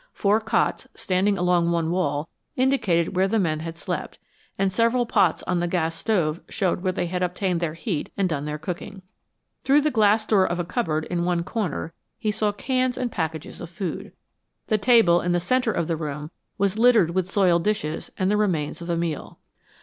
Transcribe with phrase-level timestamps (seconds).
[0.13, 4.17] Four cots, standing along one wall, indicated where the men had slept,
[4.57, 8.27] and several pots on the gas stove showed where they had obtained their heat and
[8.27, 9.03] done their cooking.
[9.63, 13.61] Through the glass door of a cupboard, in one corner, he saw cans and packages
[13.61, 14.11] of food.
[14.69, 18.37] The table, in the center of the room, was littered with soiled dishes and the
[18.37, 19.37] remains of a meal.